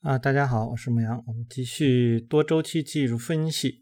[0.00, 3.80] 啊，大家好，我是牧羊，我们继续多周期技术分析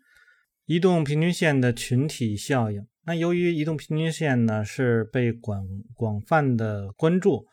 [0.64, 2.86] 移动平均线的群体效应。
[3.04, 5.62] 那由于移动平均线呢是被广
[5.94, 7.44] 广泛的关注，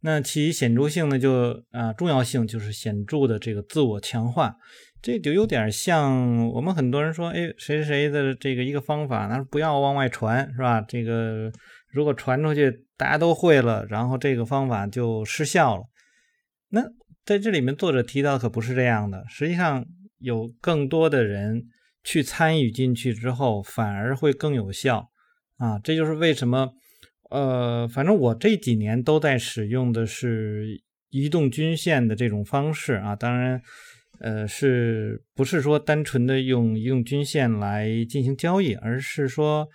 [0.00, 4.56] 那其显著性呢就啊重要性就是显著的这个自我强化。
[5.00, 10.80] 这就有点像我们很多人说，哎，谁谁谁的这个一个方法，那不要往外传，是吧？
[10.80, 11.52] 这个
[11.92, 15.84] 如果传出去，大家都会了，然后这个方法就失效了。
[16.70, 16.82] 那
[17.28, 19.22] 在这里面，作者提到可不是这样的。
[19.28, 19.84] 实际上，
[20.18, 21.66] 有更多的人
[22.02, 25.10] 去参与进去之后，反而会更有效
[25.58, 25.78] 啊！
[25.80, 26.72] 这就是为什么，
[27.28, 33.14] 呃，反正我这几年都在使用的是移动均线的这种方式啊。
[33.14, 33.60] 当然。
[34.20, 39.68] 呃，是不是说单纯的用移动均线来进行交易，而是说，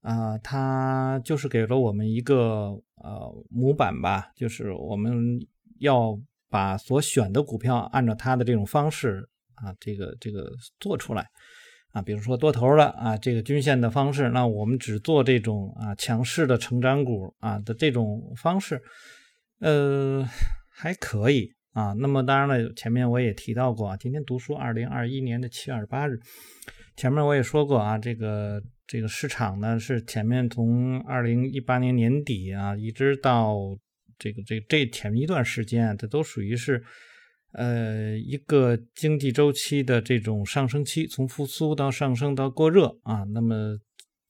[0.00, 5.38] 啊，它就是给了我们一个呃模板吧，就是我们
[5.78, 6.18] 要
[6.54, 11.26] 把所选的股票按照它的这种方式啊，这个这个做出来
[11.90, 18.80] 啊，比如说多头的啊，这个均线的方式，那我们只做这种啊强势的成长股啊的这种方式，
[19.58, 20.24] 呃，
[20.70, 21.52] 还可以。
[21.72, 26.20] 啊，那么当然了，前面我也提到过啊，今天读书二零二一年的七月二十八日，
[26.94, 33.56] 前面我也说过啊，这个这个市场呢是前面从二零一八年年底啊，一直到
[34.18, 36.82] 这个这这前面一段时间，这都属于是
[37.52, 43.24] 呃一个经济周期的这种上升期，从复苏到上升到过热啊。
[43.32, 43.78] 那么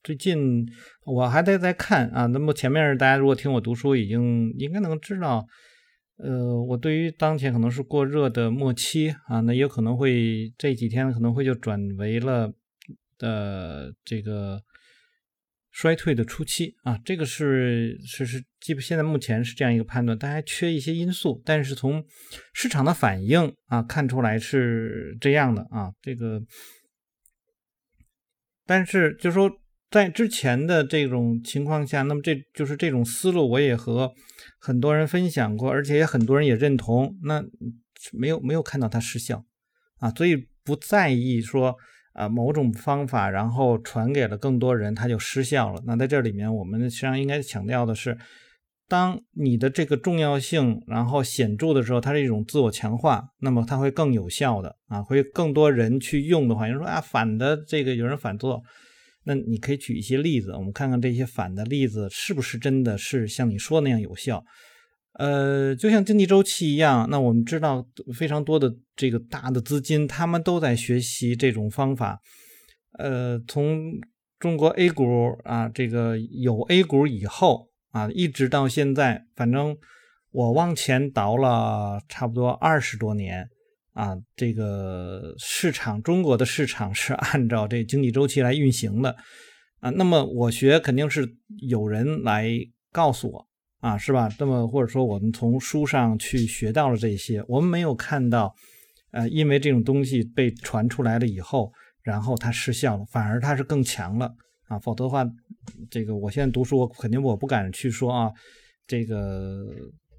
[0.03, 0.65] 最近
[1.05, 5.45] 我还在在看啊，那么前面大家如果听我读书，已经应该能知道。
[6.17, 12.53] 呃，我对于当前可能是过热的末期啊，那也可能会这几天可能会就转为了
[13.19, 14.61] 呃这个
[15.71, 22.03] 衰退的初期啊，这个是是是基本现在目前是这样一个判断，但还缺一些因素，但是从
[22.51, 26.41] 市场的反应啊看出来是这样的啊，这个，
[28.65, 29.51] 但是就说。
[29.91, 34.11] 在之前的这种情况下，那么这就是这种思路，我也和
[34.59, 37.15] 很多人分享过，而且也很多人也认同。
[37.23, 37.41] 那
[38.11, 39.45] 没有没有看到它失效
[39.99, 41.77] 啊，所以不在意说
[42.11, 45.81] 啊某种方法，然后传给了更多人，它就失效了。
[45.85, 48.17] 那在这里面，我们实际上应该强调的是，
[48.87, 58.61] 当你的这个重要性然后显著的时候，它是一种自我强化，那么它会更有效的啊，会更多人去用的话，有人说啊反的这个有人反做。
[59.27, 64.43] 那你可以举一些例子，我们看看这些反的例子是不是真的是像你说那样有效？
[65.13, 72.19] 呃，就像经济周期一样，那我们知道非常多的这个大的资金，他们都在学习这种方法。
[72.99, 73.93] 呃，从
[74.37, 75.05] 中国 A 股
[75.43, 79.77] 啊，这个有 A 股以后啊，一直到现在，反正
[80.31, 83.47] 我往前倒了差不多二十多年。
[83.93, 89.15] 啊，这个市场，中国的市场是按照这经济周期来运行的
[89.79, 89.89] 啊。
[89.91, 91.25] 那么我学肯定是
[91.61, 92.49] 有人来
[92.91, 93.47] 告诉我
[93.79, 94.29] 啊，是吧？
[94.37, 98.53] 那么或者说我们从书上去学到了这些，我们没有看到，
[99.11, 101.71] 呃，因为这种东西被传出来了以后，
[102.03, 104.29] 然后它失效了，反而它是更强了
[104.67, 104.79] 啊。
[104.79, 105.25] 否则的话，
[105.89, 108.31] 这个我现在读书，我肯定我不敢去说啊，
[108.87, 109.65] 这个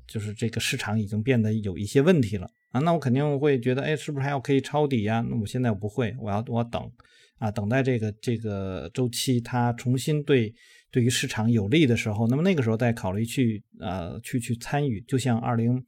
[0.07, 2.49] 就是这个市场已经变得有一些问题了。
[2.73, 5.25] 啊，那我肯定会觉得，哎，是不是还要可以抄底呀？
[5.29, 6.91] 那我现在我不会，我要我等，
[7.39, 10.53] 啊，等待这个这个周期它重新对
[10.91, 15.83] 对于市场有利的时候，那么那个时候再考虑去呃去去参与，就像二零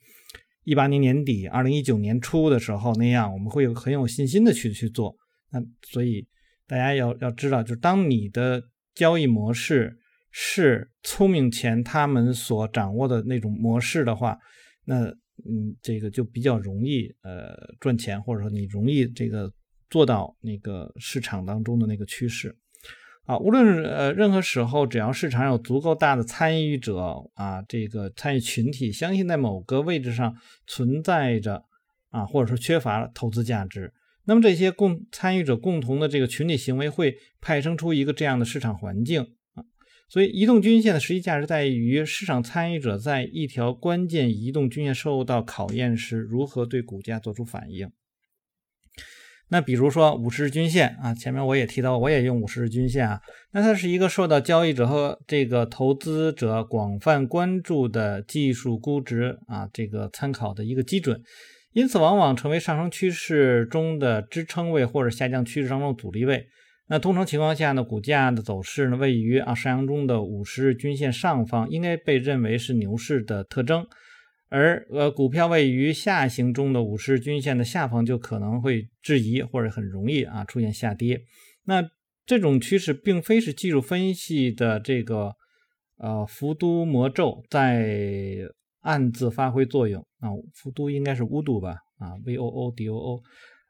[0.65, 5.15] 一八年年底、二零一九年初的时候那样，我们会有很有信心的去去做。
[5.51, 6.27] 那所以
[6.69, 8.63] 大家要要知道，就是当你的
[8.95, 9.99] 交易模式
[10.31, 14.39] 是聪明钱他们所掌握的那种模式的话，
[14.85, 15.13] 那。
[15.49, 19.49] 嗯，这个就比较容易呃赚钱，或者说你容易这个
[19.89, 22.59] 做到那个市场当中的那个趋势
[23.25, 23.39] 啊。
[23.39, 30.35] 无论呃任何时候，只要市场有足够大的参与者啊，这个参与群体相信在某个位置上
[30.67, 31.63] 存在着
[32.11, 33.93] 啊，或者说缺乏投资价值，
[34.29, 39.23] 那么这些共参与者共同的这个群体行为会派生出一个这样的市场环境
[39.55, 39.65] 啊。
[40.11, 47.91] 所以，移动均线的实际价值在于市场参与者在一条关键移动均线受到考验时，如何对股价做出反应。
[49.51, 53.23] 那比如说五十日均线啊，前面我也提到，我也用五十日均线啊，
[53.53, 61.23] 那它是一个受到交易者和这个投资者广泛关注的技术估值啊，这个参考的一个基准，
[61.79, 66.45] 因此往往成为上升趋势中的支撑位或者下降趋势当中的阻力位。
[66.89, 73.87] 那通常情况下呢，股价的走势呢位于啊上扬中的五十日均线上方，应该被认为是牛市的特征。
[74.49, 81.21] 而呃股票位于下行中的五十日均线的下方就可能会质疑或者很容易啊出现下跌。
[81.65, 81.89] 那
[82.27, 85.31] 这种趋势并非是技术分析的这个
[85.99, 88.35] 呃伏都魔咒在
[88.81, 93.23] 暗自发挥作用啊，伏都应该是巫毒吧啊，V O O D O O，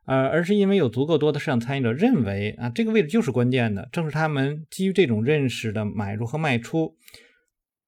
[0.06, 6.96] 呃，而是因为有足够多的市场参与者认为啊这个位置就是关键的，正是他们基于这种认识的买入和卖出。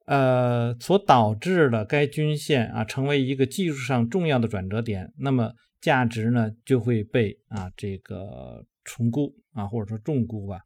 [0.06, 10.62] 呃，所导致的该均线啊成为一个技术上重要的转折点，那么价值呢就会被啊这个重估啊或者说重估吧。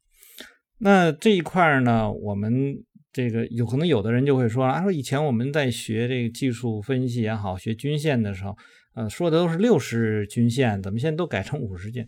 [0.78, 2.82] 那这一块呢，我们
[3.14, 8.54] 这个有可能有的人就会说啊，说以前我们在学这个技术分析也好，学均线的时候，
[8.94, 12.06] 呃，说的都是六十均线，怎么现在都改成五十均？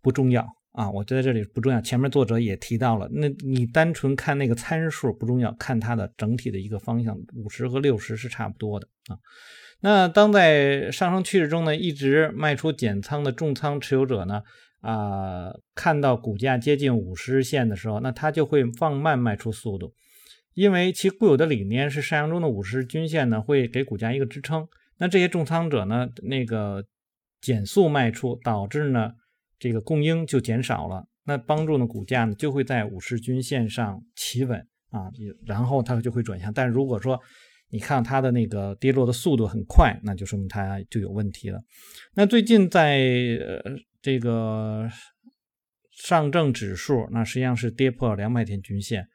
[0.00, 0.46] 不重要。
[0.72, 1.80] 啊，我觉得这里不重要。
[1.80, 9.18] 前面作者也提到了，那你单纯看那个参数不重要，看它的整体的一个方向，五十和六十是差不多的啊。
[9.80, 14.42] 那当在上升趋势中呢，一直卖出减仓的重仓持有者呢，
[14.80, 19.92] 啊，看到股价接近五十日线的时候，那他就会放慢卖出速度，
[20.58, 24.66] 因为其固有的理念是上扬中的五十均线呢会给股价一个支撑。
[24.96, 26.84] 那这些重仓者呢，那个
[27.40, 29.12] 减速卖出，导致呢。
[29.60, 34.58] 这个供应就减少了，那帮助呢股价呢就会在五十均线上企稳
[34.90, 35.10] 啊，
[35.46, 36.52] 然后它就会转向。
[36.52, 37.20] 但如果说
[37.70, 41.60] 你看它的那个跌落的速度很快，那就说明它就有问题了。
[42.14, 42.98] 那最近在
[43.40, 43.62] 呃
[44.00, 44.88] 这个
[45.90, 49.08] 上证指数，那实际上是跌破两百天均线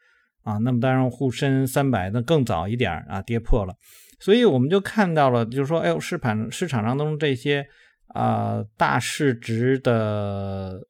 [0.44, 0.58] 啊。
[0.60, 3.76] 那么当然沪深三百那更早一点啊跌破了，
[4.20, 7.66] 所以我们就看到了，就是说，哎呦市盘市场当中这些。
[8.08, 10.88] 啊，大市值的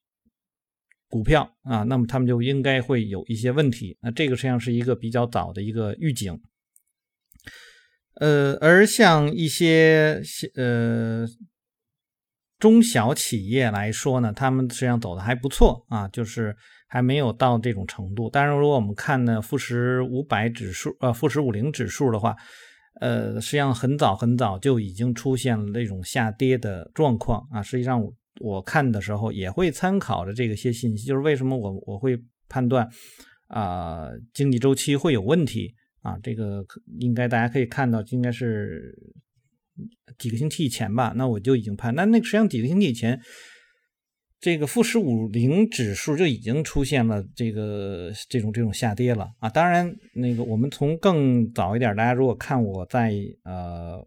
[1.08, 3.98] 股票啊，那么他们就应该会有一些问题。
[4.02, 6.38] 那这个实际上是一个比较早的一个预警。
[8.16, 10.22] 呃，而像一些
[10.56, 11.26] 呃
[12.60, 16.54] 中小企业来说呢，他们实际上走的还不错啊，就是
[16.94, 18.30] 还没有到这种程度。
[18.30, 22.36] 当然，如果我们看呢富时五百指数，呃富时五零指数的话。
[23.02, 27.62] 呃，实际上很早很早就已经出现了那种下跌的状况啊。
[27.62, 32.16] 实际上我我看的时候也会参考着这个些信息，就是为什么我我会
[32.48, 32.88] 判断
[33.48, 35.74] 啊经济周期会有问题
[36.04, 36.16] 啊。
[36.22, 36.64] 这个
[37.00, 38.96] 应该大家可以看到，应该是
[40.20, 41.14] 几个星期以前吧。
[41.18, 43.20] 那我就已经判，那那实际上几个星期以前。
[44.44, 49.50] 这个富时五零指数就已经出现了这个这种这种下跌了啊！
[49.50, 53.14] 当然，那个我们从更早一点，大家如果看我在
[53.46, 54.06] 呃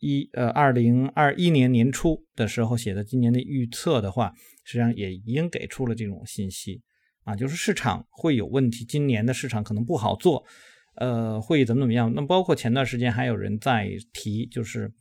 [0.00, 4.34] 一呃二零二一年年初的时候写的今年的预测的话，
[4.64, 6.82] 实际上也已经给出了这种信息
[7.24, 10.44] 啊，就是市场会有问题，今年的市场可能不好做，
[10.96, 12.12] 呃，会怎么怎么样？
[12.14, 14.92] 那包括前段时间还有人在提，就是。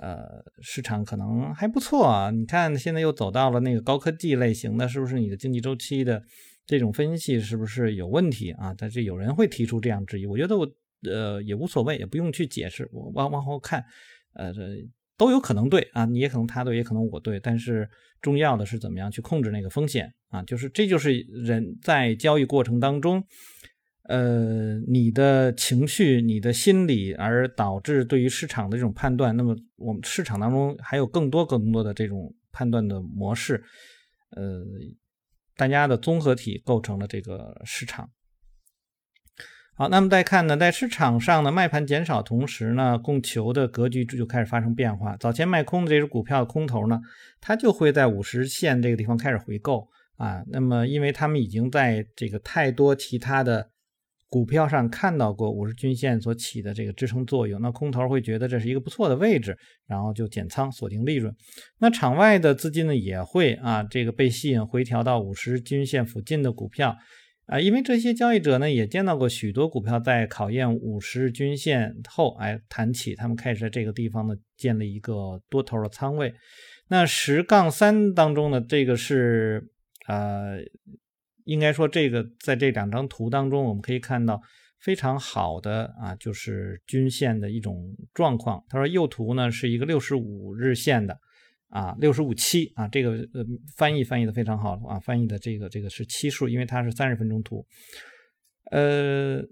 [0.00, 2.30] 呃，市场可能还不错啊。
[2.30, 6.22] 你看，现在又走到了那个高科技类型的，是不是你的经济周期的
[6.66, 8.74] 这种分析是不是有问题啊？
[8.76, 10.70] 但是有人会提出这样质疑，我觉得我
[11.04, 12.88] 呃也无所谓，也不用去解释。
[12.92, 13.84] 我往往后看，
[14.34, 14.60] 呃，这
[15.16, 17.40] 都有可能对啊，你也可能他对，也可能我对。
[17.40, 17.88] 但是
[18.20, 20.42] 重要的是怎么样去控制那个风险啊？
[20.44, 23.24] 就是这就是人在交易过程当中。
[24.08, 29.36] 呃，你的情绪、你的心理，而导致对于市场的这种判断。
[29.36, 33.62] 那么，我们市场当中还有更多、更多的这种判断的模式。
[34.30, 34.64] 呃，
[35.54, 38.08] 大家的综合体构成了这个市场。
[39.74, 45.18] 好，那么再看呢，在市场上呢，卖盘减少同时呢，供求的格局就开始发生变化。
[45.18, 46.98] 早前卖空的这只股票的空头呢，
[47.42, 49.86] 它就会在五十线这个地方开始回购
[50.16, 50.42] 啊。
[50.46, 53.68] 那么，因为他们已经在这个太多其他的。
[54.30, 59.56] 股票上看到过五十均线所起的这个支撑作用，那空头会觉得这是一个不错的位置，
[59.86, 61.34] 然后就减仓锁定利润。
[61.78, 66.94] 那场外的资金呢也会啊这个被吸引回调到五十均线附近的股票
[67.46, 76.34] 啊，因为这些交易者呢也见到过许多股票在考验五十均线后哎弹起，他们开始在这个地方呢建立一个多头的仓位。
[76.88, 79.70] 那十杠三当中呢这个是
[80.06, 80.58] 呃。
[81.48, 84.38] 应该说，这个在这两张图当中，我们可以看到
[84.80, 88.62] 非常好的啊，就是均线的一种状况。
[88.68, 91.18] 他说右图呢是一个六十五日线的
[91.70, 93.42] 啊，六十五期啊，这个呃
[93.74, 97.64] 翻译翻译的非常好啊，翻译的这个这个是期数，因为它是三十分钟图。
[98.70, 99.42] 呃，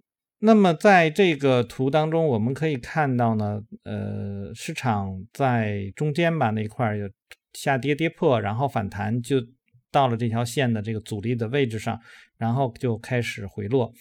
[0.40, 7.08] 那么在这个图当中，我们可以看到呢，呃，市场在中间吧那一块有
[7.54, 9.36] 下跌跌破，然后反弹就。
[9.90, 11.98] 到了这条线的这个阻力的位置上，
[12.36, 13.92] 然后就开始回落，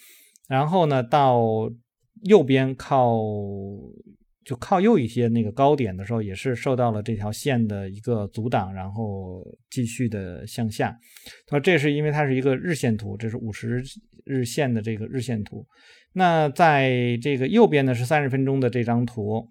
[0.48, 1.40] 然后呢，到
[2.24, 3.18] 右边靠
[4.44, 10.96] 就靠右一些那个高点的时候，也是受到了这条线的一个阻挡，然后继续的向下。
[11.46, 13.82] 他说这是因为它是一个日线图，这是五十
[14.24, 15.66] 日线的这个日线图。
[16.12, 19.50] 那在这个右边呢是三十分钟的这张图，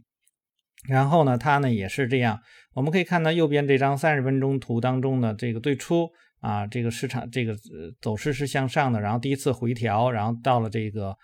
[0.88, 2.40] 然后呢它呢也是这样，
[2.74, 6.10] 我们可以看到右边这张三十分钟图当中呢，这个最初
[6.46, 7.56] 啊这个市场这个
[8.02, 11.16] 走势是向上的，然后第一次回调，然后到了这个。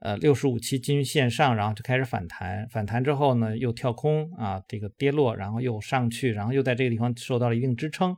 [0.00, 8.14] 呃，六十五期均线上，然后就开始反弹，反弹之后呢，又跳空啊，这个跌落，然后又上去，然后又在这个地方受到了一定支撑。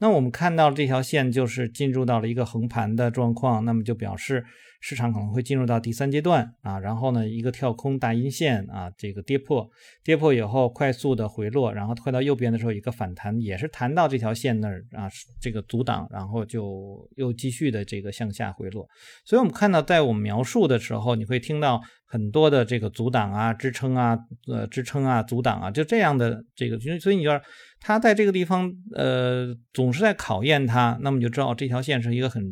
[0.00, 4.44] 那我们看到这条线就是进入到了一个横盘的状况，那么就表示。
[4.80, 9.68] 市场可能会进入到第三阶段啊，然后呢，一个跳空大阴线啊，这个跌破，
[10.02, 15.06] 跌破以后快速的回落，然后快到右边的时候一个反弹，也是弹到这条线那儿啊，
[15.38, 18.88] 这个阻挡，然后就又继续的这个向下回落。
[19.24, 24.18] 所以我们看到，在我们描述的时候，你会听到很多的这个阻挡啊、支撑啊、
[24.48, 27.38] 呃支撑啊、阻挡啊，就这样的这个，所以你要
[27.80, 32.42] 它在这个地方呃总是在考验它，那么你就知道这条线是一个很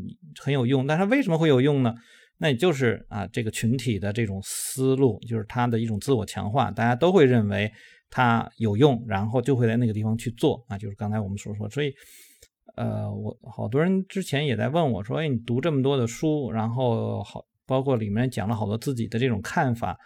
[0.45, 1.95] 很有用，但是为什么会有用呢？
[2.41, 7.69] 那也就是啊，这个群体的这种思路，就是它的一种自我强化，大家都会认为
[8.09, 10.79] 它有用，然后就会在那个地方去做啊。
[10.79, 11.93] 就是刚才我们所说，所以，
[12.77, 19.99] 呃，我好多人之前也在问我说，哎，你读这么多的书，然后好，包括里面讲了好多自己的这种看法，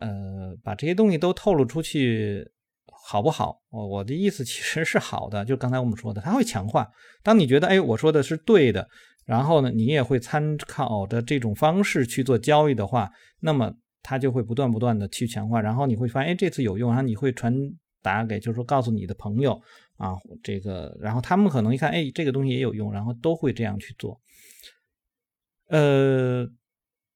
[0.00, 2.42] 呃，把这些东西都透露出去，
[3.06, 3.60] 好不好？
[3.68, 6.88] 我我的意思其实是好的，就刚才我们说的，它会强化。
[7.22, 8.88] 当你觉得，哎，我说的是对的。
[9.26, 15.60] 然后呢，你也会参考的这种方式去做交易的话，那么它就会不断不断的去强化。
[15.60, 17.52] 然后你会发现，哎，这次有用，然后你会传
[18.00, 19.60] 达给，就是说告诉你的朋友
[19.96, 20.14] 啊，
[20.44, 24.20] 这个，然后他们可能一看，哎，这个东西也有用，然后都会这样去做。
[25.68, 26.48] 呃，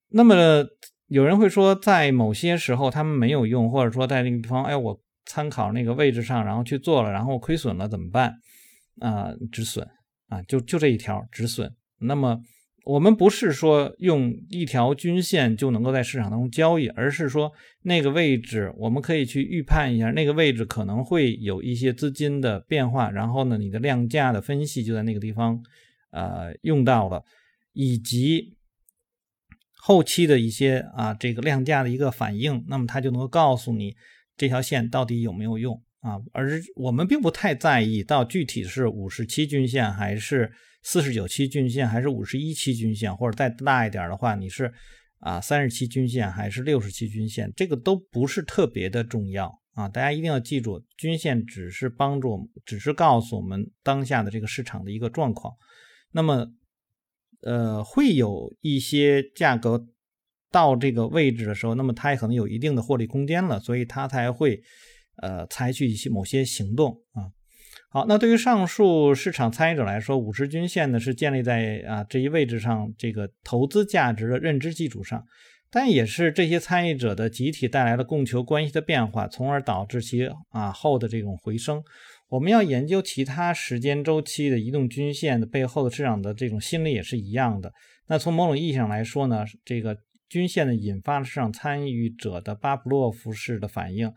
[0.09, 0.35] 那么
[1.07, 8.33] 有人会说，在某些时候他们没有用，或者说在那个地方，哎，我参考那个位置上，然后去做了，然后亏损了怎么办？
[8.99, 9.87] 啊，止损
[10.27, 11.73] 啊，就就这一条止损。
[12.01, 12.41] 那么，
[12.83, 17.51] 我们不是说用一条均线就能够在市场当中交易，而是说
[17.83, 25.61] 那个位置我们可以去预判一下，那个位置可能会有一些资金的变化，然后呢，你的量价的分析就在那个地方，
[26.09, 27.23] 呃，用到了，
[27.73, 28.55] 以及
[29.77, 33.95] 后期的一些啊这个量价的一个反应，那么它就能够告诉你
[34.35, 40.51] 这条线到底有没有用啊，而我们并不太在意到具体是五十七均线还是。
[40.83, 44.73] 四十九期均线还是五十一期均线，或者再大一点的话，你是
[45.19, 49.87] 啊三十七均线还是六十七均线，这个都不是特别的重要啊。
[49.87, 55.53] 大家一定要记住，均线只是帮助，只是告诉我们当下的这个市场的一个状况。
[56.13, 56.51] 那么，
[57.41, 59.85] 呃，会有一些价格
[60.49, 64.59] 到这个位置的时候，那么它也可能有一定的获利空间了，所以它才会
[65.21, 67.31] 呃采取一些某些行动啊。
[67.89, 75.25] 好，那对于上述市场参与者来说，五十均线呢是建立在啊这一位置上这个投资价值的认知基础上，
[75.69, 81.83] 但也是这些参与者的集体带来了供求关系的变化，从而导致其啊后的这种回升。
[82.29, 87.73] 我们要研究其他时间周期的移动均线的背后的市场的这种心理也是一样的。
[88.07, 89.97] 那从某种意义上来说呢，这个
[90.29, 94.09] 均线呢引发了市场参与者的巴甫洛夫式的反应。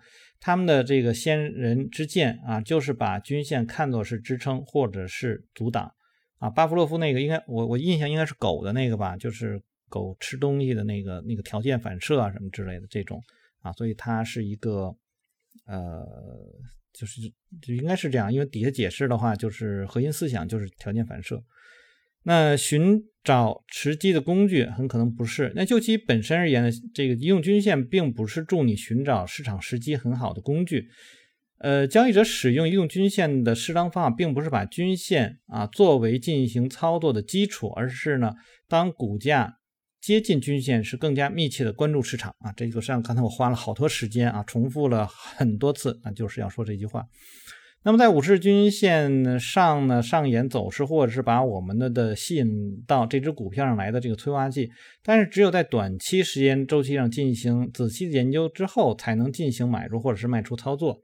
[0.45, 5.91] 他们的这个先人之见啊，就是把均线看作是支撑或者是阻挡
[6.37, 6.51] 啊。
[6.51, 9.59] 巴甫洛夫那个应该我我印象应该是狗的那个吧，就是
[9.89, 13.23] 狗吃东西的那个那个条件反射啊什么之类的这种
[13.63, 14.95] 啊，所以它是一个
[15.65, 16.07] 呃，
[16.93, 17.23] 就是
[17.63, 21.43] 就应该是这样，因为底下解释的话就是核心思想就是条件反射。
[22.25, 25.53] 那寻找时机的工具很可能不是。
[25.55, 30.89] 那就其本身而言呢，这个移动均线并不是助你寻找市场时机很好的工具。
[31.59, 38.35] 呃，交易者使用移动均线的适当方法，并不是把均线啊作为进行操作的基础，而是呢，
[38.69, 39.59] 当股价
[40.01, 42.53] 接近均线时，更加密切的关注市场啊。
[42.55, 47.07] 这个实际上刚才我花了好多时间啊，重复了很多次啊，就是要说这句话。
[47.85, 52.49] 那么在五日均线上呢上演走势，或者是把我们的的吸引
[52.87, 54.71] 到这只股票上来的这个催化剂，
[55.03, 60.99] 但是只有在短期时间周期上进行仔细的研究之后，才能进行买入或者是卖出操作。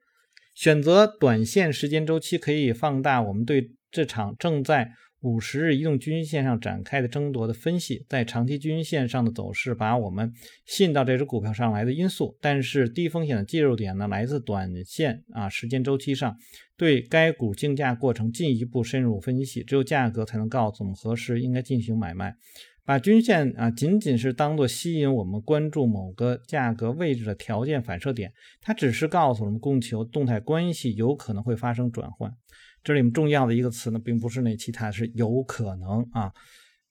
[0.54, 4.90] 选择短线时间周期可以放大我们对这场正在。
[5.20, 10.32] 五十日移动均线上展开的争夺的分析，在长期均线上的走势把我们
[10.64, 16.36] 吸引到这只股票上来的因素，但是低风险的介入点呢，来自短线啊时间周期上
[16.76, 22.34] 对该股竞价过程进一步深入分析，只有价格才能告诉我们何时应该进行买卖。
[22.82, 32.34] 把均线啊仅仅是当做吸引我们关注某个价格位置的条件反射点，它只是告诉我们供求动态关系有可能会发生转换。
[32.82, 36.32] 这里面重要的一个词呢，并不是那其他，是有可能啊，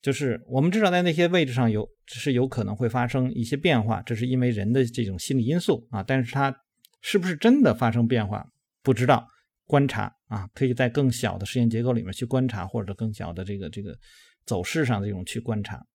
[0.01, 6.55] 就是我们知道在那些位置上有是有可能会发生一些变化，这是因为人的这种心理因素啊，但是它
[7.01, 8.51] 是不是真的发生变化，
[8.83, 9.27] 不知道。
[9.65, 13.95] 观察啊，可以在更小的实验结构里面去观察，或者更小的这个这个
[14.43, 15.85] 走势上这种去观察。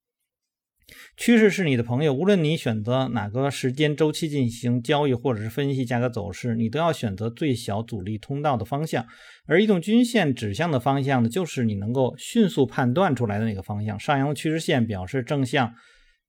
[1.16, 9.06] 趋势是你的朋友，无论你选择哪个时间周期进行交易，或者是分析价格走势，你都要选择最小阻力通道的方向。
[9.46, 13.98] 而移动均线指向的方向呢，就是你能够迅速判断出来的那个方向。
[13.98, 15.72] 上扬的趋势线表示正向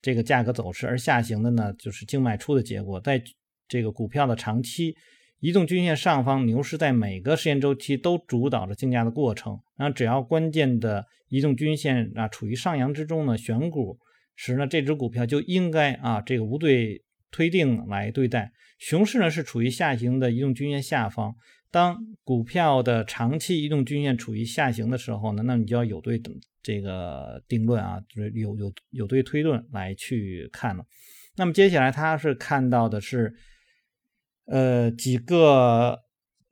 [0.01, 2.99] 这个价格走势，而下行的呢，就是净卖出的结果。
[3.01, 3.21] 在
[3.67, 4.95] 这个股票的长期。
[5.41, 9.59] 移动均线上方牛市在每个时间周期都主导着竞价的过程。
[9.77, 13.99] 那只要关键的移动均线啊处于上扬之中呢，选股
[14.35, 18.51] 时呢，这只股票就应该啊这个无对推定来对待。
[18.77, 21.35] 熊市呢是处于下行的移动均线下方。
[21.71, 30.85] 当股票的长期移动均线处于下行的时候呢，那你就要有对等这个定论啊，就是有有有对推论来去看了。
[31.35, 33.35] 那么接下来他是看到的是。
[34.47, 36.03] 呃，几个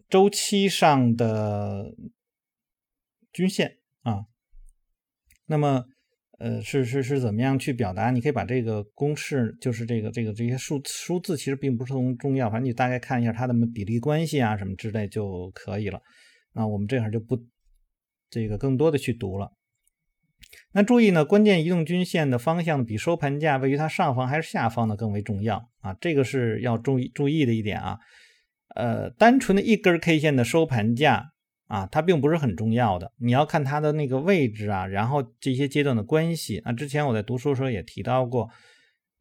[0.10, 1.94] 周期上的
[3.32, 4.26] 均线啊，
[5.46, 5.86] 那么
[6.44, 8.12] 呃是是是怎么样去表达？
[8.12, 16.02] 你可以把这个公式，就是这个这个这些数数字，其实并不是很重要，反正你大概看一下它的比例关系啊什么之类就可以了。
[16.54, 17.40] 那我们这会儿就不
[18.30, 19.54] 这个更多的去读了。
[20.74, 27.98] 那注意呢，关键移动均线的方向比收盘价位于它上方还是下方呢更为重要啊，这个是要注意注意的一点啊。
[28.76, 31.32] 呃，单纯的一根 K 线的收盘价
[31.68, 36.72] 啊，它并不是很重要的，你要看它的那个位置啊，然后这些阶段的关系啊。
[36.72, 38.50] 之前我在读书的时候也提到过，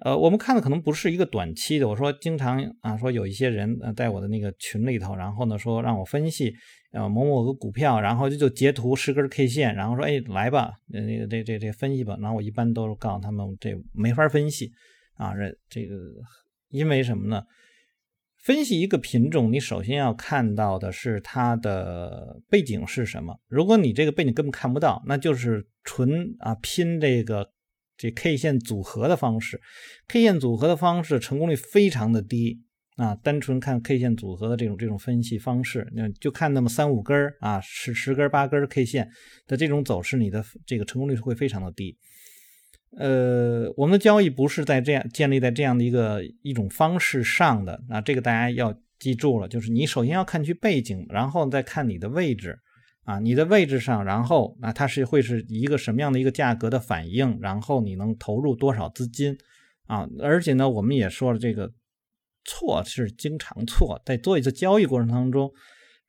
[0.01, 6.55] 呃，我们看的可能不是一个短期的，我说经常啊说有一些人呃在我的那个群里头，然后呢说让我分析。
[6.95, 12.19] 呃，某某个股票，然后就就截图十根 K 线，然后说，哎，来吧，那个这这这分析吧。
[12.21, 14.71] 然后我一般都是告诉他们，这没法分析
[15.15, 15.97] 啊，这这个
[16.69, 17.43] 因为什么呢？
[18.43, 23.39] 分析一个品种，你首先要看到的是它的背景是什么。
[23.47, 27.53] 如果你这个背景根本看不到，那就是纯啊拼这个
[27.97, 29.61] 这 K 线组合的方式
[30.09, 32.63] ，K 线组合的方式成功率非常的低。
[32.97, 39.09] 啊，单纯看 K 线组合的这种这种分析方式，那就看那么三五根儿啊，十十根八根 K 线
[39.47, 41.97] 的这种走势，你的这个成功率是会非常的低。
[42.97, 52.59] 呃，我们的交易不是在这样建立在这样的一个一种方式上的啊，这个大家要记住了，就是你首先要看去背景，然后再看你的位置
[53.05, 59.37] 啊，你的位置上，然后啊，它是会是一个什么样的一个价格的反应，然后你能投入多少资金
[59.87, 60.09] 啊？
[60.21, 61.73] 而且呢，我们也说了这个。
[62.45, 65.49] 错是经常错，在做一次交易过程当中，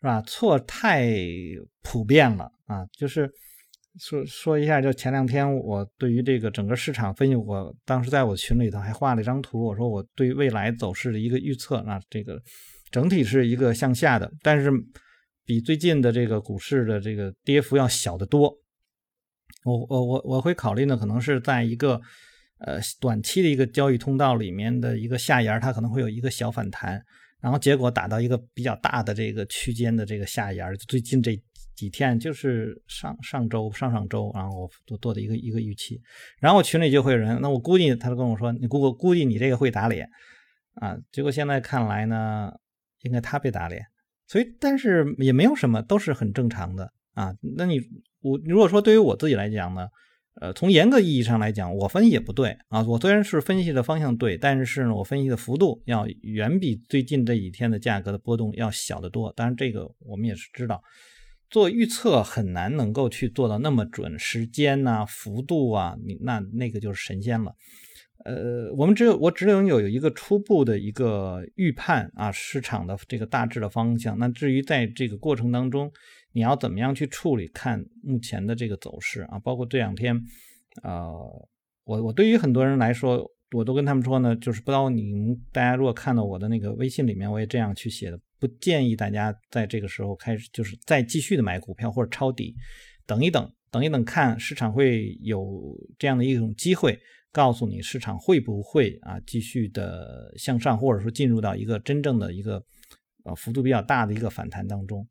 [0.01, 0.19] 是吧？
[0.23, 1.07] 错太
[1.83, 2.83] 普遍了啊！
[2.97, 3.31] 就是
[3.99, 12.41] 说说一下，就前两天我对于这个整个市场分析，我当时在我群里头还画了一张图，我说我对未来走势的一个预测，那这个
[12.91, 14.71] 整体是一个向下的，但是
[15.45, 18.53] 比最近的这个股市的这个跌幅要小得多。
[19.63, 22.01] 我我我我会考虑呢，可能是在一个。
[22.59, 27.03] 呃，短期的一个交易通道里面的一个下沿，它可能会有一个小反弹，
[27.41, 30.73] 然后结果打到一个比较大的这个区间的这个下沿。
[30.87, 31.37] 最近这
[31.75, 36.01] 几天就是上上周、上上周，然后我做做的一个一个预期。
[36.39, 40.09] 然后群里就会有人，那我估计他就跟我说，你估估计你这个会打脸
[40.75, 40.97] 啊。
[41.11, 42.51] 结果现在看来呢，
[43.01, 43.85] 应该他被打脸。
[44.27, 47.33] 所以，但是也没有什么，都是很正常的啊。
[47.57, 47.79] 那你
[48.21, 49.87] 我如果说对于我自己来讲呢？
[50.41, 52.81] 呃，从严格意义上来讲，我分析也不对啊。
[52.87, 59.31] 我虽然是分析的方向对，但是呢，我分析的幅度要远比最近这几天的价格的波动要小得多。
[59.33, 60.81] 当然，这个我们也是知道，
[61.49, 67.55] 做预测很难能够去做到那么准，时间呐、幅度啊，你那那个就是神仙了。
[68.25, 74.17] 呃，我们只有我只能有一个初步的一个预判啊，市场的这个大致的方向。
[74.17, 75.91] 那至于在这个过程当中，
[76.31, 77.49] 你要怎么样去处理？
[77.49, 80.17] 看目前的这个走势啊，包括这两天，
[80.83, 81.13] 呃，
[81.83, 92.53] 我我对于很多人来说，我都跟他们说呢，就是不知道你们大家如果看到我的那个微信里面，我也这样去写的，不建议大家在这个时候开始，就是再继续的买股票或者抄底，
[93.05, 96.99] 等一等，等一等，看市场会有这样的一种机会，
[97.31, 102.61] 告诉你市场会不会啊继续的向上，或者说进入到一个真正的一个
[103.23, 105.07] 呃幅度比较大的一个反弹当中。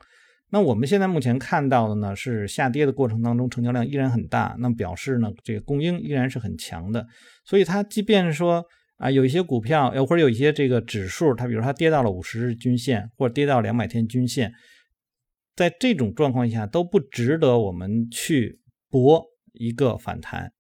[0.51, 7.07] 那我们现在目前看到的呢，是下跌的过程当中，成交量依然很大，那表示呢，这个供应依然是很强的。
[7.47, 8.63] 所以它即便说
[9.03, 14.53] 啊，有一些股票，或者有一些这个指数，它比如它跌到了五十日均线，或者跌到两百天均线，
[15.57, 20.53] 在这种状况下都不值得我们去搏一个反弹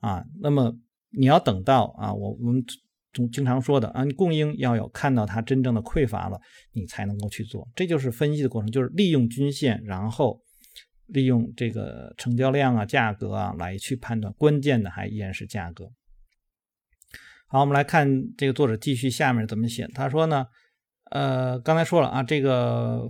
[0.00, 0.24] 啊。
[0.40, 0.76] 那么
[1.10, 2.62] 你要等到啊，我我们。
[3.12, 6.38] 经经常说的啊，供应要有看到它真正的匮乏了，
[6.72, 10.38] 你才能够去做，这就是分析的过程，就是利用均线，然后
[11.06, 15.90] 利用这个成交量啊、价格啊来去判断，关键的还依然是价格。
[17.48, 20.46] 好，我们来看这个作者继续下面怎么写，他说呢，
[21.10, 23.08] 呃，刚才说了啊，这个。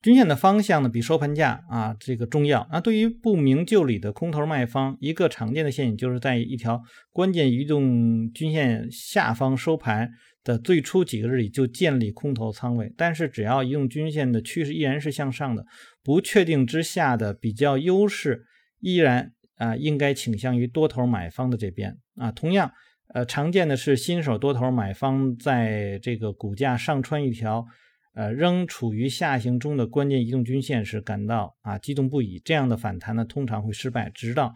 [0.00, 2.68] 均线的方向呢，比收盘价啊这个重要。
[2.70, 10.08] 那对于不明就里的空头卖方，一个常见的陷阱就是在一条关键移动均线下方收盘
[10.44, 12.94] 的最初几个日里就建立空头仓位。
[12.96, 15.66] 但是只要移动均线的趋势依然是向上的，
[16.04, 18.44] 不确定之下的比较优势
[18.78, 22.30] 依然啊应该倾向于多头买方的这边啊。
[22.30, 22.70] 同样，
[23.14, 27.66] 呃，常见的是新手多头买方在这个股价上穿一条。
[28.14, 32.40] 呃，仍处于下行中的关键移动均线时，感到啊激动不已。
[32.44, 34.52] 这样的反弹呢，通常会失败，直到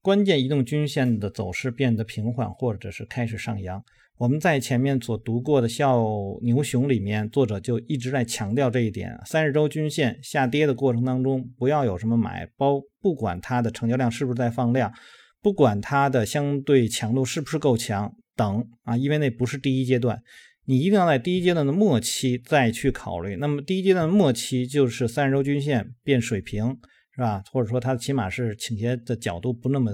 [0.00, 3.82] 关键移动均线的走势变得平缓，或者是开始上扬。
[4.16, 5.98] 我们在前面所读过的《笑
[6.42, 14.92] 牛熊》里面，作者就一直在强调这一点：三十周均线下跌的过程当中，不要有什么买包，不管它的成交量是不是在放量，
[15.42, 20.22] 不管它的相对强度是不是够强等啊，因为那不是第一阶段。
[20.66, 23.36] 你一定要在第一阶段的末期再去考虑。
[23.36, 26.76] 那么第一阶段的末期就是三十周均线变水平，
[27.14, 27.42] 是吧？
[27.50, 29.90] 或者说它起码是倾斜的角度不那么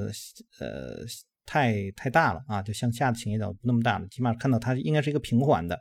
[0.60, 1.04] 呃
[1.46, 5.80] 太太大了啊，就向下的倾斜角度不那么大了，起码看到它应该是一个平缓的。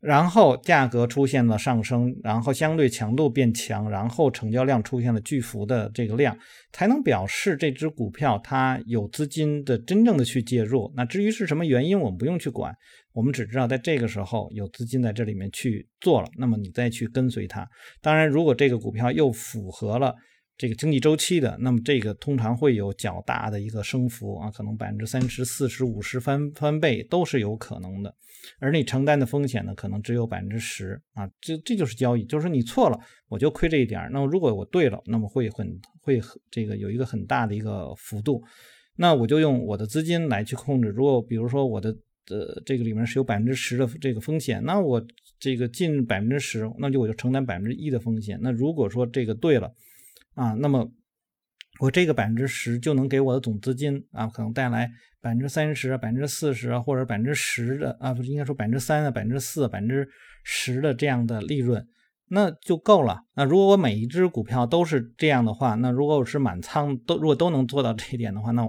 [0.00, 6.36] 然后价格出现了上升，然后相对强度变强，然后成交量出现了巨幅的这个量，
[6.72, 10.92] 才能表示这只股票它有资金的真正的去介入。
[10.94, 12.72] 那至于是什么原因，我们不用去管，
[13.14, 17.66] 我们只知道在这个时候有资金在这里面去做了，那么你再去跟随它。
[18.00, 20.14] 当然，如果这个股票又符合了
[20.58, 28.14] 这个经济周期的，那么这个通常会有较大的一个升幅啊，可能百分之三十四十五十翻翻倍都是有可能的。
[28.58, 38.42] 而你承担的风险呢，可能只有百分之十啊，这这就是交易，就是你错了，我就亏这一点那如果我对了，那么会很会这个有一个很大的一个幅度，
[38.96, 40.88] 那我就用我的资金来去控制。
[40.88, 41.90] 如果比如说我的
[42.28, 45.04] 呃这个里面是有百分之十的这个风险，那我
[45.38, 48.38] 这个进百分之十，那就我就承担百分之一的风险。
[48.42, 49.72] 那如果说这个对了
[50.34, 50.90] 啊，那么
[51.80, 54.90] 我这个百分之十就能给我的总资金啊，可能带来。
[55.22, 60.08] 百分之三十、百分之四十或者百分之十的啊，不是应该说百分之三啊、百分之四、百分之
[60.44, 61.84] 十的这样的利润，
[62.28, 63.24] 那就够了。
[63.34, 68.62] 那如果我每一只股票都是这样的话，那如果我是满仓都如果都能做到这一点的话，那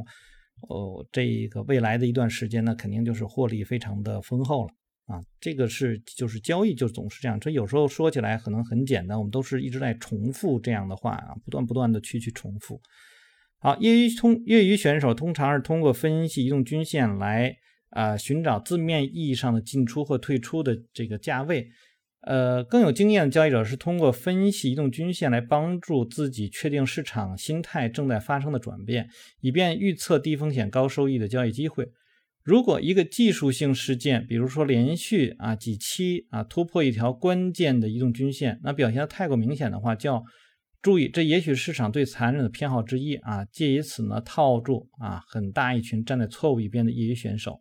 [0.68, 4.74] 哦，这个未来的一段时间呢，肯定就是获利非常的丰厚了
[5.08, 5.20] 啊。
[5.42, 12.80] 这个是就是交易就总是这样，这有时候说起来可能很简单，我们都是一直在重复这样的话啊，不断不断的去去重复。
[13.60, 17.58] 好，业余通业余选手通常是通过分析移动均线来
[17.90, 21.68] 啊寻找字面意义上的进出或退出的这个价位。
[22.22, 29.08] 呃，更有经验的交易者是通过分析移动均线来帮助自己确定市场心态正在发生的转变，
[29.40, 31.88] 以便预测低风险高收益的交易机会。
[32.48, 40.24] 如果一个技术性事件，比如说连续啊几期啊突破一条关键的移动均线，那表现的太过明显的话，叫
[40.82, 43.44] 注意，这也许是市场最残忍的偏好之一啊！
[43.52, 47.60] 借以此呢套住啊很大一群站在错误一边的业余选手。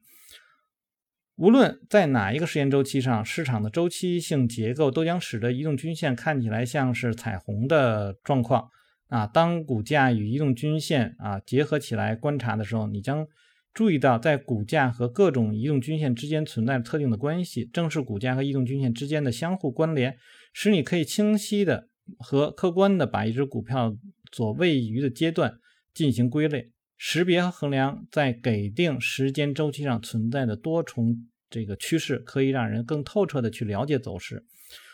[1.34, 8.68] 无论在哪一个时间周期上，市场的周期性结构都将使得移动均线看起来像是彩虹的状况
[9.08, 9.26] 啊。
[9.26, 13.26] 当股价与移动均线啊结合起来观察的时候，你将
[13.76, 17.66] 注意到在股价和各种移动均线之间存在特定的关系。
[17.66, 20.16] 正是股价和移动均线之间的相互关联，
[20.54, 21.90] 使你可以清晰的。
[22.20, 23.96] 和客观的把一只股票
[24.30, 25.58] 所位于的阶段
[25.92, 34.46] 进行归类、识别和衡量，在给定时间周期上存在的多重这个趋势，可以让人更透彻的去了解走势。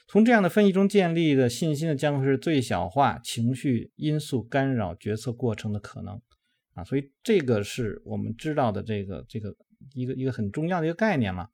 [0.08, 6.18] 从这样的分析中建立的信心呢，将会是最小化情绪因素干扰决策过程的可能
[6.74, 6.84] 啊。
[6.84, 9.54] 所以这个是我们知道的这个这个
[9.94, 11.48] 一个一个很重要的一个概念嘛。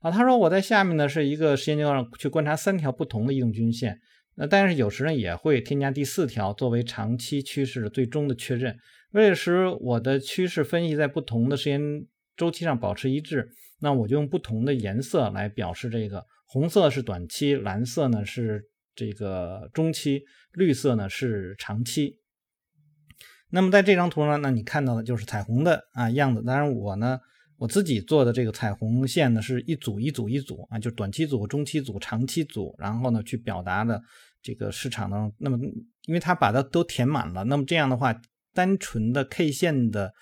[0.00, 4.00] 啊，他说我在下面呢是一个时间阶段上去观察三条不同的移动均线。
[4.36, 8.78] 那但是有时呢也会添加第四条作为长期趋势的最终的确认。
[9.10, 12.06] 为了使我的趋势分析在不同的时间
[12.36, 22.19] 周期上保持一致，那我就用不同的颜色来表示这个：红色是短期，蓝色呢是这个中期，绿色呢是长期。
[23.50, 26.42] 那么在这张图呢，那你看到的就是彩虹的啊样子。
[26.42, 27.18] 当然我呢，
[27.56, 34.00] 我自己做的这个彩虹线呢，是一组一组一组啊，就短期组、中期组、长期组，然后呢去表达的
[34.40, 35.30] 这个市场呢。
[35.38, 35.58] 那么
[36.06, 38.14] 因为它把它都填满了，那么这样的话，
[38.54, 40.12] 单纯的 K 线的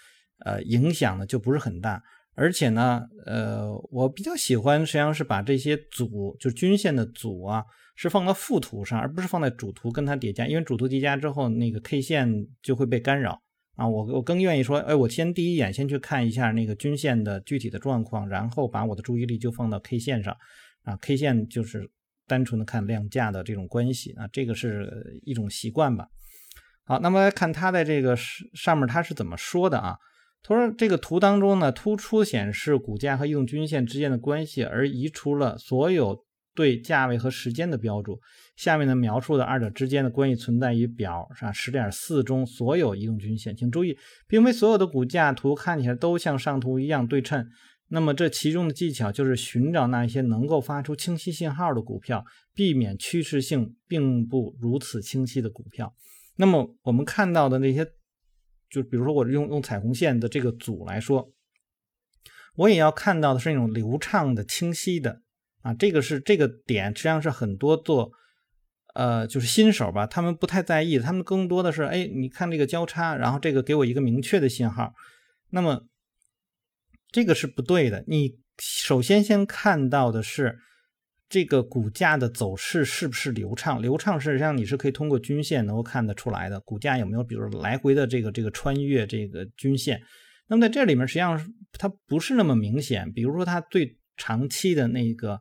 [0.45, 2.03] 呃影响呢就不是很大。
[2.35, 7.65] 而且呢，呃，我比较喜欢实际上是把这些组，就是均线的组啊。
[8.01, 13.43] 是放到副图上，而不是放在主图跟它叠加，因为主图叠加之后，那个 K 线就会被干扰
[13.75, 13.89] 啊。
[13.89, 20.33] 我我更愿意说，哎，我先第一眼先去看一下那个均线的具体的状况，然后把我的注意力就放到 K 线上
[20.85, 20.97] 啊。
[21.01, 21.91] K 线就是
[22.29, 26.07] 单纯的看量价的这种关系啊，这个是一种习惯吧。
[26.85, 29.97] 好，那么来看它在这个上面它是怎么说的啊？
[30.45, 36.25] 他说这个图当中呢，突出显示股价和移动均线之间的关系，而移除了所有。
[36.59, 38.21] 对价位和时间的标注，
[38.57, 43.55] 下面的描述的二者之间的关系存在于表上十点四中所有移动均线。
[43.55, 47.49] 请注意，并非所有的股价图看起来都像上图一样对称。
[47.91, 55.95] 那么这其中的技巧就是寻找那些能够发出清晰信号的股票，避免趋势性并不如此清晰的股票。
[56.35, 57.87] 那么我们看到的那些，
[58.69, 61.33] 就比如说我用用彩虹线的这个组来说，
[62.57, 65.23] 我也要看到的是那种流畅的、清晰的。
[65.69, 68.11] 啊，这个是这个点，实际上是很多做，
[68.95, 74.95] 呃，就是新手吧，他们不太在意，他们更多的是，哎，你看这个交叉，然后这个给我一个明确的信号，
[75.51, 75.85] 那么
[77.13, 78.03] 这个是不对的。
[78.07, 80.59] 你首先先看到的是
[81.29, 83.83] 这个股价的走势是不是流畅？
[83.83, 90.01] 流畅实际上你是可以通过均线能够看得出来的，股价有没有比如来回的这个这个穿越这个均线。
[90.47, 91.39] 那么在这里面实际上
[91.73, 95.39] 它不是那么明显，比如说它最长期的那个。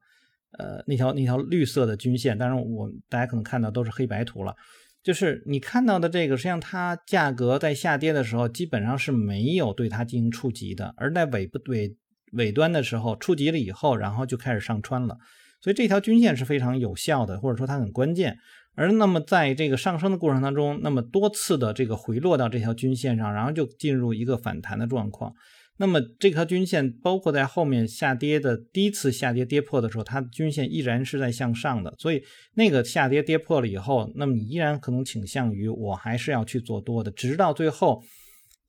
[0.57, 4.55] 呃，那条那条绿色的均线，当然我大家可能看到都是黑白图了，
[5.03, 11.95] 就是你看到的这个，实际上它价格在下跌的时候，基本上是没有对它进行触及的，而在尾部尾
[12.33, 15.17] 尾端的时候触及了以后，然后就开始上穿了，
[15.61, 18.37] 所以这条均线是非常有效的，或者说它很关键。
[18.75, 25.33] 而那么在这个上升的过程当中，那么多次的这个回落到这条均线上，然后就进入一个反弹的状况。
[25.79, 32.23] 那么这条均线包括在后面下跌的第一次下跌跌破的时候，它均线依然是在向上的，所以
[32.55, 38.03] 那个下跌跌破了以后，那么你依然可能倾向于我还是要去做多的，直到最后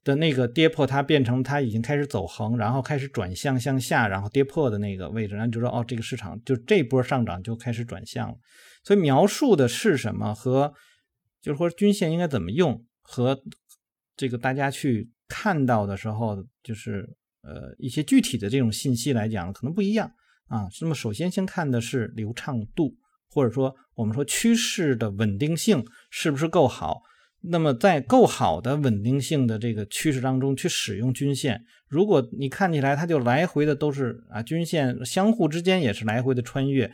[0.04, 8.34] 的那个跌破，它变成它已经开始走横，然后开始转向向下，然后跌破的那个位置，然后就说哦，这个市场就这波上涨就开始转向了。
[8.84, 10.74] 所以描述的是什么和
[11.40, 13.40] 就是说均线应该怎么用和
[14.14, 15.08] 这个大家去。
[15.28, 17.08] 看到的时候，就是
[17.42, 20.10] 呃一些具体的这种信息来讲，可能不一样
[20.46, 20.66] 啊。
[20.80, 22.96] 那么首先先看的是流畅度，
[23.30, 27.02] 或者说我们说趋势的稳定性是不是够好。
[27.40, 36.92] 那么在够好的稳定性的这个趋势当中去使用均线，如果你看起来它就来回的都是啊均线相互之间也是来回的穿越，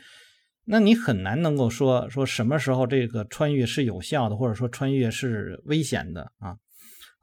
[0.67, 6.59] 那你很难能够说说什么时候这个穿越是有效的，或者说穿越是危险的啊。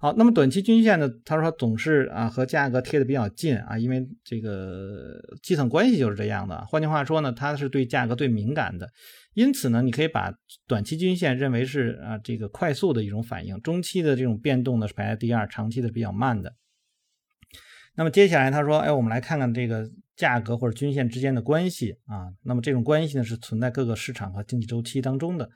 [0.02, 1.08] 好，那么短期均线呢？
[1.24, 6.66] 他说总是啊和价格贴的比较近啊，因为这个计算关系就是这样的。
[6.66, 8.90] 换句话说呢，它是对价格最敏感的，
[9.36, 10.34] 因此呢，你可以把
[10.66, 16.56] 短期均线认为是啊这个快速的一种反应，中期的这种变动呢是排在第二，长期的比较慢的。
[17.94, 22.34] 那么接下来他说，哎，我们来看看这个价格或者均线之间的关系啊。
[22.42, 25.48] 那么这种关系呢是存在各个市场和经济周期当中的。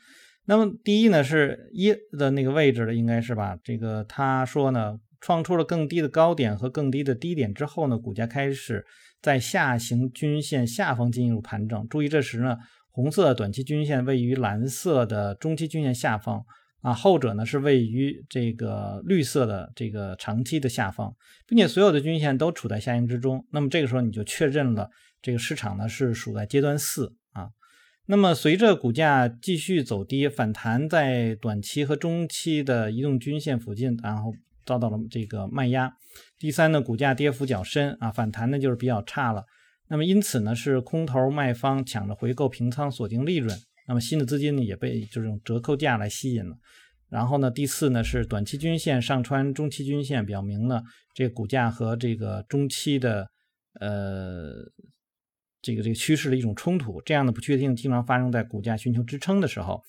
[0.47, 3.57] 那么第一呢是一的那个位置的应该是吧？
[3.63, 8.85] 这个他说呢，创出了更低的高点和更低的低点之后呢，股价开始
[9.21, 11.87] 在下行均线下方进入盘整。
[11.89, 12.57] 注意这时呢，
[12.91, 16.45] 红色的短期均线位于蓝色的中期均线下方
[16.81, 21.15] 啊，后者呢是位于这个绿色的这个长期的下方，
[21.47, 23.43] 并且所有的均线都处在下行之中。
[23.51, 24.91] 那么这个时候你就确认了
[25.23, 27.15] 这个市场呢是处在阶段四。
[28.07, 34.31] 那么，随着股价继续走低，反弹在短期和中期的移动均线附近，然后
[34.63, 35.91] 遭到了这个卖压。
[36.37, 39.43] 第三呢，股价跌幅较深啊，反弹呢就是比较差了。
[39.87, 43.57] 那么因此呢，是空头卖方抢着回购平仓锁定利润。
[43.87, 46.55] 那么新的资金呢也被这种折扣价来吸引了。
[47.09, 50.79] 然后呢，第四呢是短期均线上穿中期均线，表明呢
[51.15, 53.27] 这个股价和这个中期的
[53.79, 54.71] 呃。
[55.65, 59.81] 这个这个趋势的一种冲突，这样的不确定经常发生在股价寻求支撑的时候。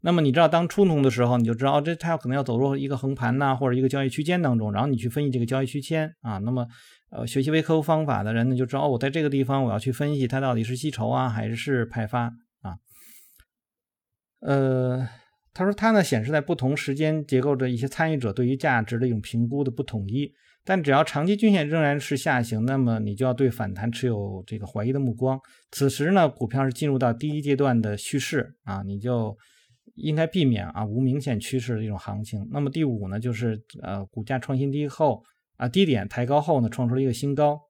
[0.00, 6.38] 那么你知道，当冲突的时候，你就知道哦这它可能要走入一个横盘呐，或者一个交易区间当中，然后你去分析这个交易区间啊。
[6.38, 6.66] 那么，
[7.10, 12.78] 呃，学习微客户方法的人呢，就知道哦我在这个地方我要去分析它到底是吸筹啊，还是派发啊。
[14.40, 15.06] 呃，
[15.52, 20.32] 他说它呢显示在不同时间结构的一些参与者对于价值的一种评估的不统一。
[20.64, 25.40] 但只要长期均线仍然是下行，那么你就要对反弹持有这个怀疑的目光。
[25.70, 29.36] 此时呢，股票是进入到第一阶段的蓄势啊，你就
[29.94, 32.46] 应该避免啊无明显趋势的一种行情。
[32.50, 35.22] 那么第五呢，就是呃股价创新低后
[35.56, 37.60] 啊低点抬高后呢，创出了一个新高，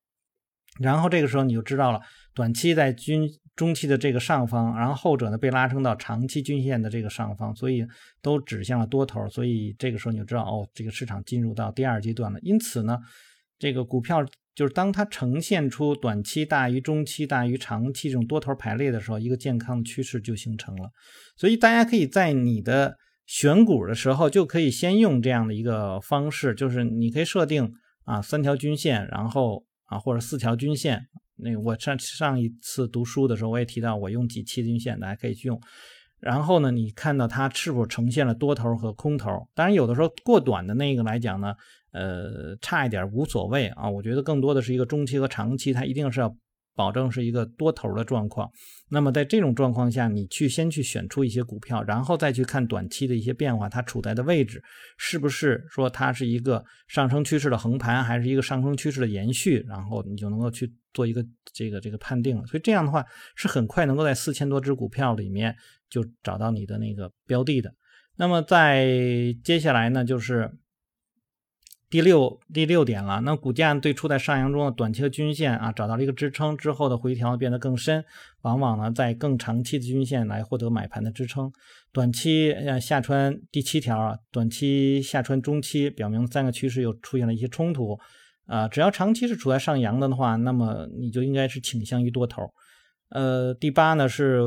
[0.78, 2.00] 然后这个时候你就知道了，
[2.34, 3.28] 短期在均。
[3.56, 7.84] 中期的这个上方，然后后者呢被拉升到长期均线的这个上方，所以
[8.22, 12.40] 都指向了多头，所以这个时候你就知道哦，这个市场进入到第二阶段了。
[12.40, 12.96] 因此呢，
[13.58, 20.88] 这个股票就是当它呈现出短期大于中期大于长期这种多头排列的时候，一个健康的趋势就形成了。
[21.36, 27.70] 所以大家可以在你的选股的时候，就可以先用这样的一个方式，就是你可以设定
[28.04, 31.06] 啊三条均线，然后啊或者四条均线。
[31.36, 35.60] 那我上上一次读书的时候，我也提到我用几期均线，大家可以去用。
[36.18, 39.46] 然后呢，你看到它是否呈现了多头和空头？
[39.54, 41.54] 当然，有的时候过短的那个来讲呢，
[41.92, 43.90] 呃，差一点无所谓啊。
[43.90, 46.34] 我觉得更多的是一个中期和长期，它一定是要。
[46.80, 48.50] 保证是一个多头的状况，
[48.88, 54.62] 那么在这种状况下，你去先去选出一些股票，然后再去看短期的一些变化，它处在的位置
[54.96, 62.46] 是不是说它是一个上升趋势的横盘，还是一个上升趋势的延续，然后你就能够去做一个这个这个判定了。
[62.46, 63.04] 所以这样的话
[63.36, 65.54] 是很快能够在四千多只股票里面
[65.90, 67.70] 就找到你的那个标的的。
[68.16, 68.86] 那么在
[69.44, 70.50] 接下来呢，就是。
[71.90, 78.04] 第六第六点了，那股价对处在上扬中的短期的均线啊，找到了一个支撑之后的回调变得更深，
[78.42, 81.50] 往往呢在更长期的均线来获得买盘的支撑。
[81.92, 87.98] 短期呃下穿第七条啊，短期下穿中期，表明三个趋势又出现了一些冲突
[88.46, 88.68] 啊。
[88.68, 92.48] 只要长期是处在上扬的的话，那么你就应该是倾向于多头。
[93.08, 94.40] 呃，第八呢是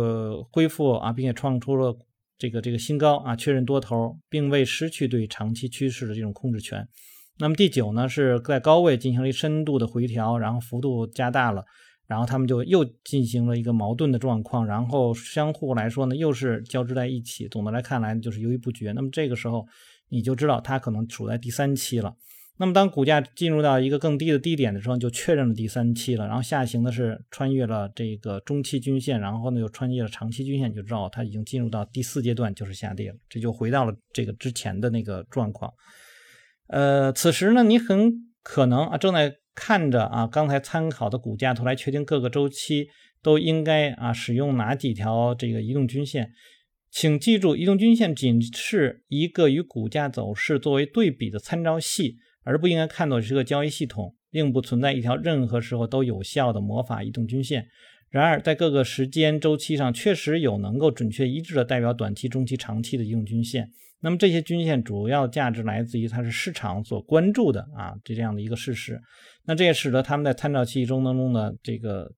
[0.49, 1.93] 恢复啊，并且创出了
[2.37, 6.87] 这个这个新高啊，确认多头，并未失去对长期趋势的这种控制权。
[7.39, 11.65] 那么第九呢，是在高位进行了一深度的回调，然后幅度加大了，
[12.07, 17.47] 然后他们就又进行了一个矛盾的状况，然后相互来说呢，又是交织在一起。
[17.47, 18.91] 总的来看来就是犹豫不决。
[18.91, 19.65] 那么这个时候
[20.09, 22.15] 你就知道它可能处在第三期了。
[22.57, 26.27] 那么当股价进入到一个更低的低点的时候，就确认了第三期了。
[26.27, 33.17] 然后下行的是穿越了这个中期均线，然后呢又穿越了长期均线，就知道它已经进入到第四阶段，就是下跌了。
[33.27, 35.73] 这就回到了这个之前的那个状况。
[36.73, 42.87] 呃，此时呢，你很可能啊正在看着啊刚才参考的股价图来确定各个周期
[43.21, 46.31] 都应该啊使用哪几条这个移动均线。
[46.89, 57.67] 请记住，移动均线仅是一个与股价走势作为对比的参照系，而不应该看作是个交易系统，并不存在一条任何时候都有效的魔法移动均线。
[58.09, 63.69] 然而，在各个时间周期上，确实有能够准确一致的代表短期、中期、长期的移动均线。
[64.03, 69.01] 那么这些均线主要价值来自于它是市场所关注的啊，这样的一个事实。
[69.45, 72.11] 那这也使得他们在参照期中当中的这个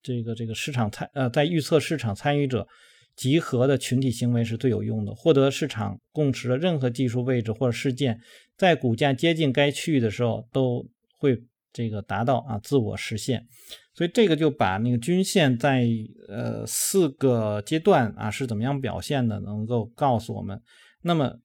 [0.00, 2.68] 这个这个市场参呃，在预测市场参与者
[3.16, 5.12] 集合的群体行为是最有用的。
[5.12, 8.20] 获得市场共识的任何技术位置或者事件，
[8.56, 10.86] 在股价接近该区域的时候，都
[11.18, 11.42] 会
[11.76, 13.46] 这个达到啊自我实现。
[13.92, 15.86] 所以这个就把那个均线在
[16.28, 20.60] 呃四个阶段啊是怎么样表现的，能够告诉我们。
[21.02, 21.38] 那么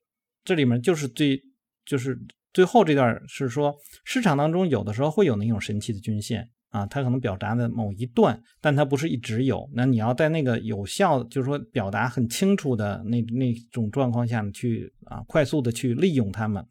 [0.45, 1.41] 这里面就是最
[1.85, 2.17] 就是
[2.53, 9.69] 最后这段是说，市场当中有的时候会有那种神奇的均线啊，它可能表达的某一段，但它不是一直有。
[9.73, 16.65] 那你要在那个有效，就是说表达很清楚的那那种状况下去啊，快速的去利用它们。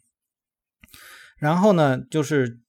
[1.38, 2.60] 然后呢，就是。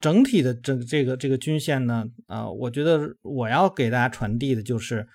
[0.00, 5.08] 整体的这这个这个均线呢，啊，我觉得我要给大家传递的就是，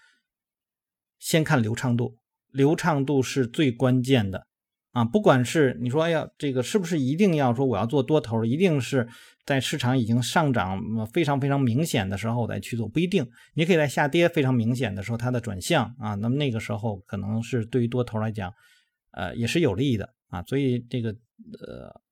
[1.19, 2.17] 先看流畅度，
[2.51, 4.45] 流畅度是最关键的
[4.91, 5.05] 啊。
[5.05, 9.07] 不管是你说，哎呀，这个是不是一定要说我要做多头，一定是
[9.45, 10.81] 在市场已经上涨
[11.13, 13.25] 非常非常明显的时候我再去做，不一定。
[13.53, 18.53] 你可以在下跌非常明显的时候它的转向啊，那么那个时候可能是对于多头来讲，
[19.11, 20.43] 呃，也是有利的啊。
[20.43, 21.11] 所以这个
[21.65, 22.03] 呃。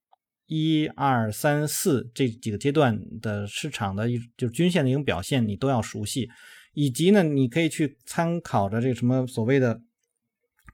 [0.53, 6.29] 一二三四这几个阶段的市场的一就是均线的一种表现，你都要熟悉，
[6.73, 9.81] 以及呢，你可以去参考着这个什么所谓的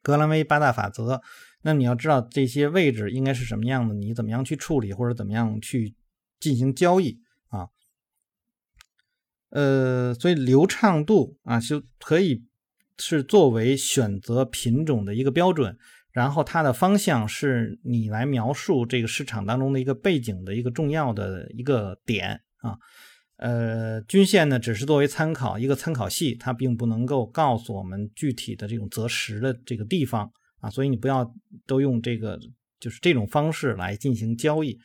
[0.02, 1.22] 格兰威八大法则。
[1.62, 5.94] 那你要知道这些位置应该是什么样的，你怎么样去处理或者怎么样去
[6.40, 7.20] 进行交易
[7.50, 7.68] 啊？
[9.50, 12.44] 呃，所以流畅度啊就可以
[12.98, 15.78] 是作为选择品种的一个标准。
[16.18, 22.76] 然后它的方向是你来描述这个市场当中的一个背景的一个重要的一个点啊，
[23.36, 30.28] 呃，均线呢只是作为参考一个参考系，它并不能够告诉我们具体的这种择时的这个地方
[30.60, 31.32] 啊，所以你不要
[31.68, 32.40] 都用这个
[32.80, 34.76] 就是这种方式来进行交易。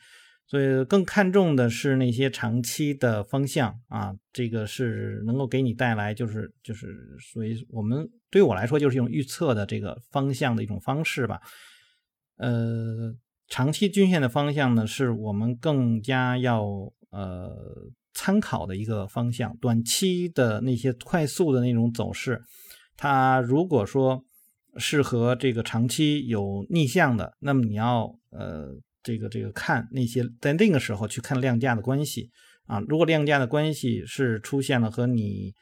[0.45, 11.41] 所以更看重的是那些长期的方向啊，这个是能够给你带来就是就是所以我们对我来说就是一种预测的这个方向的一种方式吧。
[12.37, 13.15] 呃，
[13.47, 16.63] 长期均线的方向呢，是我们更加要
[17.09, 19.57] 呃参考的一个方向。
[19.57, 22.43] 短期的那些快速的那种走势，
[22.95, 24.23] 它如果说
[24.77, 28.77] 是和这个长期有逆向的，那么你要呃。
[29.03, 32.31] 这个这个看那些在那个时候去看量价的关系
[32.65, 35.53] 啊，如果量价的关系是出现了和你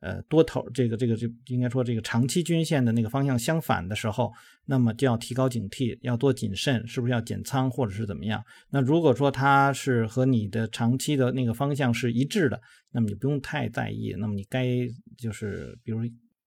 [0.00, 4.32] 呃多头这个这个就应该说这个长期均线的那个方向相反的时候，
[4.64, 8.42] 那么就要提高警惕，要多谨慎，是不是要减仓或者是怎么样？
[8.70, 12.60] 那如果说它是和你的长期的那个方向是一致的，
[12.92, 14.66] 那么你不用太在意，那么你该
[15.18, 16.00] 就是比如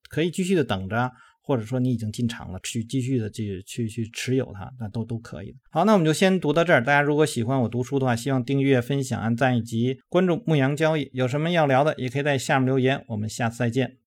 [0.09, 1.11] 可以继续的等着。
[1.41, 6.83] 或者说你已经进场了，去继续的去去去持有它，那都都可以好，那我们就先读到这儿。
[6.83, 11.09] 大家如果喜欢我读书的话，希望订阅、分享、按赞以及关注牧羊交易。
[11.13, 13.03] 有什么要聊的，也可以在下面留言。
[13.07, 13.97] 我们下次再见。